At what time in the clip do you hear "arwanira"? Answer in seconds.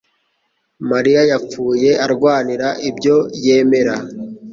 2.05-2.67